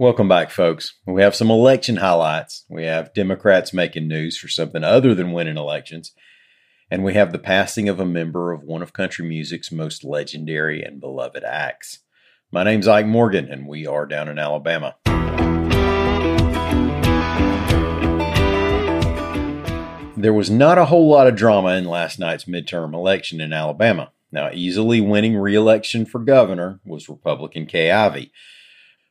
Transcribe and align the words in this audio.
Welcome 0.00 0.28
back, 0.28 0.52
folks. 0.52 0.94
We 1.08 1.22
have 1.22 1.34
some 1.34 1.50
election 1.50 1.96
highlights. 1.96 2.64
We 2.68 2.84
have 2.84 3.12
Democrats 3.14 3.72
making 3.72 4.06
news 4.06 4.38
for 4.38 4.46
something 4.46 4.84
other 4.84 5.12
than 5.12 5.32
winning 5.32 5.56
elections. 5.56 6.12
And 6.88 7.02
we 7.02 7.14
have 7.14 7.32
the 7.32 7.38
passing 7.40 7.88
of 7.88 7.98
a 7.98 8.04
member 8.04 8.52
of 8.52 8.62
one 8.62 8.80
of 8.80 8.92
country 8.92 9.26
music's 9.26 9.72
most 9.72 10.04
legendary 10.04 10.84
and 10.84 11.00
beloved 11.00 11.42
acts. 11.42 11.98
My 12.52 12.62
name's 12.62 12.86
Ike 12.86 13.06
Morgan, 13.08 13.50
and 13.50 13.66
we 13.66 13.88
are 13.88 14.06
down 14.06 14.28
in 14.28 14.38
Alabama. 14.38 14.94
There 20.16 20.32
was 20.32 20.48
not 20.48 20.78
a 20.78 20.84
whole 20.84 21.10
lot 21.10 21.26
of 21.26 21.34
drama 21.34 21.70
in 21.70 21.86
last 21.86 22.20
night's 22.20 22.44
midterm 22.44 22.94
election 22.94 23.40
in 23.40 23.52
Alabama. 23.52 24.12
Now, 24.30 24.50
easily 24.52 25.00
winning 25.00 25.36
re 25.36 25.56
election 25.56 26.06
for 26.06 26.20
governor 26.20 26.78
was 26.84 27.08
Republican 27.08 27.66
Kay 27.66 27.90
Ivey 27.90 28.30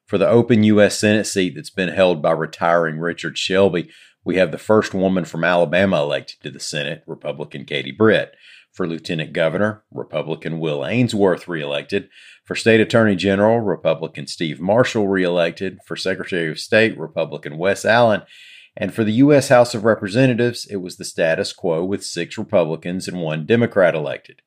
for 0.08 0.18
the 0.18 0.28
open 0.28 0.64
U.S. 0.64 0.98
Senate 0.98 1.26
seat 1.26 1.54
that's 1.56 1.70
been 1.70 1.90
held 1.90 2.22
by 2.22 2.32
retiring 2.32 2.98
Richard 2.98 3.38
Shelby, 3.38 3.90
we 4.24 4.38
have 4.38 4.52
the 4.52 4.58
first 4.58 4.94
woman 4.94 5.26
from 5.26 5.44
Alabama 5.44 6.02
elected 6.02 6.42
to 6.42 6.50
the 6.50 6.60
Senate, 6.60 7.04
Republican 7.06 7.66
Katie 7.66 7.92
Britt. 7.92 8.34
For 8.72 8.88
Lieutenant 8.88 9.34
Governor, 9.34 9.84
Republican 9.92 10.60
Will 10.60 10.86
Ainsworth 10.86 11.48
reelected. 11.48 12.10
For 12.44 12.56
State 12.56 12.80
Attorney 12.80 13.16
General, 13.16 13.60
Republican 13.60 14.28
Steve 14.28 14.60
Marshall 14.60 15.08
reelected. 15.08 15.80
For 15.86 15.96
Secretary 15.96 16.52
of 16.52 16.60
State, 16.60 16.98
Republican 16.98 17.58
Wes 17.58 17.86
Allen. 17.86 18.22
And 18.76 18.94
for 18.94 19.04
the 19.04 19.14
U.S. 19.14 19.50
House 19.50 19.74
of 19.74 19.84
Representatives, 19.84 20.68
it 20.68 20.78
was 20.78 20.98
the 20.98 21.06
status 21.06 21.52
quo 21.54 21.84
with 21.84 22.06
six 22.06 22.38
Republicans 22.38 23.08
and 23.08 23.20
one 23.20 23.46
Democrat 23.46 23.96
elected. 23.96 24.42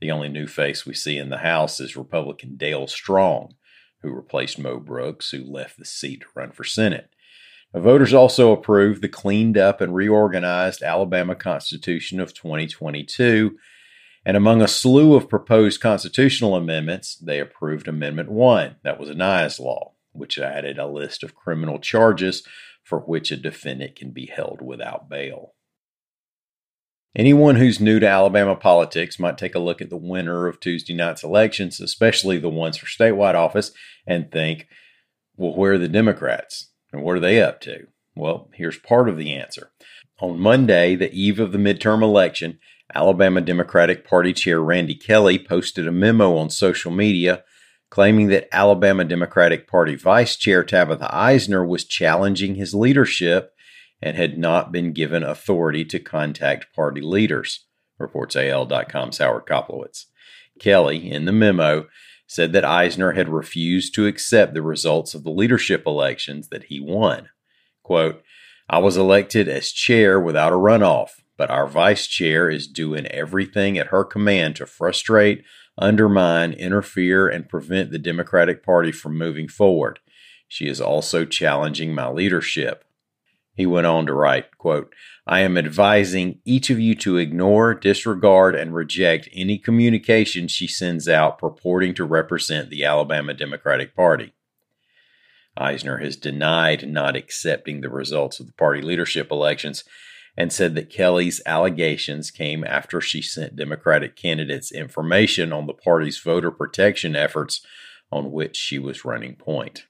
The 0.00 0.10
only 0.10 0.30
new 0.30 0.46
face 0.46 0.86
we 0.86 0.94
see 0.94 1.18
in 1.18 1.28
the 1.28 1.38
House 1.38 1.78
is 1.78 1.96
Republican 1.96 2.56
Dale 2.56 2.86
Strong 2.86 3.54
who 4.04 4.12
replaced 4.12 4.58
Mo 4.58 4.78
Brooks, 4.78 5.30
who 5.30 5.42
left 5.42 5.78
the 5.78 5.84
seat 5.84 6.20
to 6.20 6.26
run 6.34 6.52
for 6.52 6.62
Senate. 6.62 7.08
Now, 7.72 7.80
voters 7.80 8.12
also 8.12 8.52
approved 8.52 9.02
the 9.02 9.08
cleaned 9.08 9.56
up 9.56 9.80
and 9.80 9.94
reorganized 9.94 10.82
Alabama 10.82 11.34
Constitution 11.34 12.20
of 12.20 12.34
2022. 12.34 13.56
And 14.26 14.36
among 14.36 14.60
a 14.60 14.68
slew 14.68 15.14
of 15.14 15.28
proposed 15.28 15.80
constitutional 15.80 16.54
amendments, 16.54 17.16
they 17.16 17.40
approved 17.40 17.88
Amendment 17.88 18.30
1. 18.30 18.76
That 18.84 19.00
was 19.00 19.08
Aniah's 19.08 19.58
law, 19.58 19.92
which 20.12 20.38
added 20.38 20.78
a 20.78 20.86
list 20.86 21.22
of 21.22 21.34
criminal 21.34 21.78
charges 21.78 22.46
for 22.82 23.00
which 23.00 23.30
a 23.30 23.36
defendant 23.38 23.96
can 23.96 24.10
be 24.10 24.26
held 24.26 24.60
without 24.60 25.08
bail. 25.08 25.53
Anyone 27.16 27.56
who's 27.56 27.78
new 27.78 28.00
to 28.00 28.08
Alabama 28.08 28.56
politics 28.56 29.20
might 29.20 29.38
take 29.38 29.54
a 29.54 29.60
look 29.60 29.80
at 29.80 29.88
the 29.88 29.96
winner 29.96 30.48
of 30.48 30.58
Tuesday 30.58 30.94
night's 30.94 31.22
elections, 31.22 31.80
especially 31.80 32.38
the 32.38 32.48
ones 32.48 32.76
for 32.76 32.86
statewide 32.86 33.36
office, 33.36 33.70
and 34.04 34.32
think, 34.32 34.66
well, 35.36 35.54
where 35.54 35.74
are 35.74 35.78
the 35.78 35.86
Democrats? 35.86 36.70
And 36.92 37.02
what 37.02 37.16
are 37.16 37.20
they 37.20 37.40
up 37.40 37.60
to? 37.62 37.86
Well, 38.16 38.50
here's 38.54 38.78
part 38.78 39.08
of 39.08 39.16
the 39.16 39.32
answer. 39.32 39.70
On 40.20 40.40
Monday, 40.40 40.96
the 40.96 41.12
eve 41.12 41.38
of 41.38 41.52
the 41.52 41.58
midterm 41.58 42.02
election, 42.02 42.58
Alabama 42.92 43.40
Democratic 43.40 44.04
Party 44.06 44.32
Chair 44.32 44.60
Randy 44.60 44.96
Kelly 44.96 45.38
posted 45.38 45.86
a 45.86 45.92
memo 45.92 46.36
on 46.36 46.50
social 46.50 46.90
media 46.90 47.44
claiming 47.90 48.26
that 48.26 48.48
Alabama 48.52 49.04
Democratic 49.04 49.68
Party 49.68 49.94
Vice 49.94 50.34
Chair 50.34 50.64
Tabitha 50.64 51.08
Isner 51.12 51.66
was 51.66 51.84
challenging 51.84 52.56
his 52.56 52.74
leadership 52.74 53.53
and 54.04 54.18
had 54.18 54.36
not 54.36 54.70
been 54.70 54.92
given 54.92 55.22
authority 55.22 55.82
to 55.82 55.98
contact 55.98 56.74
party 56.76 57.00
leaders, 57.00 57.64
reports 57.98 58.36
AL.com's 58.36 59.16
Howard 59.16 59.46
Koplowitz. 59.46 60.04
Kelly, 60.60 61.10
in 61.10 61.24
the 61.24 61.32
memo, 61.32 61.86
said 62.26 62.52
that 62.52 62.64
Isner 62.64 63.16
had 63.16 63.30
refused 63.30 63.94
to 63.94 64.06
accept 64.06 64.52
the 64.52 64.60
results 64.60 65.14
of 65.14 65.24
the 65.24 65.30
leadership 65.30 65.84
elections 65.86 66.48
that 66.48 66.64
he 66.64 66.80
won. 66.80 67.30
Quote, 67.82 68.22
I 68.68 68.76
was 68.78 68.98
elected 68.98 69.48
as 69.48 69.72
chair 69.72 70.20
without 70.20 70.52
a 70.52 70.56
runoff, 70.56 71.10
but 71.38 71.50
our 71.50 71.66
vice 71.66 72.06
chair 72.06 72.50
is 72.50 72.68
doing 72.68 73.06
everything 73.06 73.78
at 73.78 73.86
her 73.86 74.04
command 74.04 74.56
to 74.56 74.66
frustrate, 74.66 75.44
undermine, 75.78 76.52
interfere, 76.52 77.26
and 77.26 77.48
prevent 77.48 77.90
the 77.90 77.98
Democratic 77.98 78.62
Party 78.62 78.92
from 78.92 79.16
moving 79.16 79.48
forward. 79.48 79.98
She 80.46 80.66
is 80.66 80.80
also 80.80 81.24
challenging 81.24 81.94
my 81.94 82.08
leadership. 82.08 82.84
He 83.54 83.66
went 83.66 83.86
on 83.86 84.06
to 84.06 84.12
write, 84.12 84.58
quote, 84.58 84.92
I 85.26 85.40
am 85.40 85.56
advising 85.56 86.40
each 86.44 86.70
of 86.70 86.80
you 86.80 86.94
to 86.96 87.18
ignore, 87.18 87.72
disregard, 87.72 88.56
and 88.56 88.74
reject 88.74 89.28
any 89.32 89.58
communication 89.58 90.48
she 90.48 90.66
sends 90.66 91.08
out 91.08 91.38
purporting 91.38 91.94
to 91.94 92.04
represent 92.04 92.68
the 92.68 92.84
Alabama 92.84 93.32
Democratic 93.32 93.94
Party. 93.94 94.32
Isner 95.56 96.02
has 96.02 96.16
denied 96.16 96.88
not 96.88 97.14
accepting 97.14 97.80
the 97.80 97.88
results 97.88 98.40
of 98.40 98.46
the 98.46 98.52
party 98.54 98.82
leadership 98.82 99.30
elections 99.30 99.84
and 100.36 100.52
said 100.52 100.74
that 100.74 100.90
Kelly's 100.90 101.40
allegations 101.46 102.32
came 102.32 102.64
after 102.64 103.00
she 103.00 103.22
sent 103.22 103.54
Democratic 103.54 104.16
candidates 104.16 104.72
information 104.72 105.52
on 105.52 105.66
the 105.66 105.72
party's 105.72 106.18
voter 106.18 106.50
protection 106.50 107.14
efforts 107.14 107.64
on 108.10 108.32
which 108.32 108.56
she 108.56 108.80
was 108.80 109.04
running 109.04 109.36
point. 109.36 109.86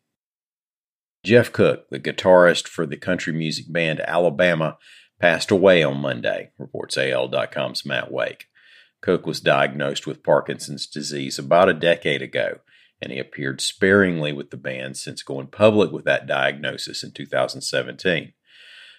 Jeff 1.25 1.51
Cook, 1.53 1.89
the 1.89 1.99
guitarist 1.99 2.69
for 2.69 2.85
the 2.85 2.99
country 2.99 3.33
music 3.33 3.65
band 3.73 3.99
Alabama, 4.01 4.77
passed 5.19 5.51
away 5.51 5.83
on 5.83 5.97
Monday, 5.97 6.51
reports 6.59 6.99
AL.com's 6.99 7.87
Matt 7.87 8.12
Wake. 8.12 8.45
Cook 9.01 9.27
was 9.27 9.41
diagnosed 9.41 10.07
with 10.07 10.23
Parkinson's 10.23 10.87
disease 10.87 11.39
about 11.39 11.71
a 11.71 11.75
decade 11.75 12.21
ago, 12.21 12.59
and 13.01 13.11
he 13.11 13.19
appeared 13.19 13.63
sparingly 13.63 14.34
with 14.34 14.51
the 14.51 14.59
band 14.59 14.99
since 14.99 15.23
going 15.23 15.47
public 15.47 15.91
with 15.93 16.05
that 16.05 16.27
diagnosis 16.27 17.03
in 17.03 17.13
2017. 17.13 18.34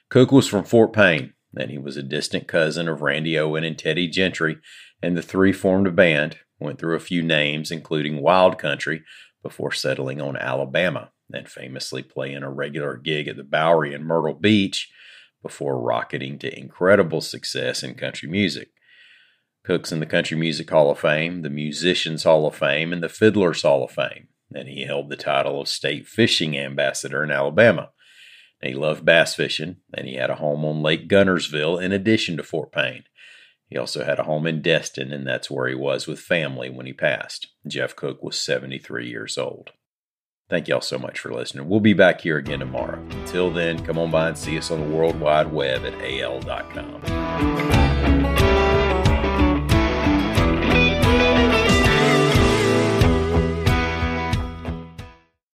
Cook 0.10 0.32
was 0.32 0.48
from 0.48 0.64
Fort 0.64 0.94
Payne, 0.94 1.34
and 1.56 1.70
he 1.70 1.78
was 1.78 1.96
a 1.96 2.02
distant 2.02 2.48
cousin 2.48 2.88
of 2.88 3.04
Randy 3.04 3.38
Owen 3.38 3.64
and 3.64 3.78
Teddy 3.78 4.08
Gentry, 4.08 4.58
and 5.00 5.16
the 5.16 5.22
three 5.22 5.54
formed 5.54 5.86
a 5.86 5.92
band, 5.92 6.38
went 6.60 6.80
through 6.80 6.96
a 6.96 7.00
few 7.00 7.22
names, 7.22 7.70
including 7.70 8.20
Wild 8.20 8.58
Country, 8.58 9.04
before 9.44 9.72
settling 9.72 10.20
on 10.20 10.36
Alabama 10.36 11.12
and 11.32 11.50
famously 11.50 12.04
playing 12.04 12.44
a 12.44 12.52
regular 12.52 12.98
gig 12.98 13.28
at 13.28 13.38
the 13.38 13.44
Bowery 13.44 13.94
in 13.94 14.04
Myrtle 14.04 14.34
Beach 14.34 14.90
before 15.42 15.82
rocketing 15.82 16.40
to 16.40 16.60
incredible 16.60 17.22
success 17.22 17.84
in 17.84 17.96
country 17.96 18.30
music. 18.30 18.70
Cook's 19.64 19.92
in 19.92 20.00
the 20.00 20.06
Country 20.06 20.38
Music 20.38 20.70
Hall 20.70 20.92
of 20.92 21.00
Fame, 21.00 21.42
the 21.42 21.50
Musicians 21.50 22.24
Hall 22.24 22.46
of 22.46 22.56
Fame, 22.56 22.94
and 22.94 23.02
the 23.02 23.10
Fiddlers 23.10 23.64
Hall 23.64 23.84
of 23.84 23.92
Fame, 23.92 24.28
and 24.54 24.68
he 24.68 24.84
held 24.84 25.10
the 25.10 25.16
title 25.16 25.60
of 25.60 25.68
State 25.68 26.08
Fishing 26.08 26.58
Ambassador 26.58 27.24
in 27.24 27.32
Alabama. 27.32 27.90
He 28.62 28.74
loved 28.74 29.06
bass 29.06 29.36
fishing, 29.36 29.78
and 29.94 30.08
he 30.08 30.16
had 30.16 30.30
a 30.30 30.36
home 30.36 30.66
on 30.66 30.82
Lake 30.82 31.08
Guntersville 31.08 31.82
in 31.82 31.92
addition 31.92 32.38
to 32.38 32.44
Fort 32.44 32.72
Payne. 32.72 33.04
He 33.68 33.78
also 33.78 34.04
had 34.04 34.20
a 34.20 34.24
home 34.24 34.46
in 34.46 34.62
Destin, 34.62 35.12
and 35.12 35.26
that's 35.26 35.50
where 35.50 35.68
he 35.68 35.76
was 35.76 36.08
with 36.08 36.20
family 36.20 36.70
when 36.70 36.86
he 36.86 36.94
passed. 36.94 37.48
Jeff 37.68 37.96
Cook 37.96 38.24
was 38.24 38.40
73 38.40 39.08
years 39.08 39.38
old. 39.38 39.72
Thank 40.48 40.68
y'all 40.68 40.82
so 40.82 41.00
much 41.00 41.20
for 41.20 41.34
listening. 41.34 41.68
We'll 41.68 41.80
be 41.80 41.94
back 41.94 42.22
here 42.22 42.38
again 42.38 42.60
tomorrow. 42.60 43.00
Until 43.10 43.50
then, 43.50 43.84
come 43.84 43.98
on 43.98 44.12
by 44.12 44.28
and 44.28 44.38
see 44.38 44.58
us 44.58 44.70
on 44.70 44.80
the 44.80 44.96
World 44.96 45.20
Wide 45.20 45.52
Web 45.52 45.86
at 45.86 45.94
al.com. 46.02 47.95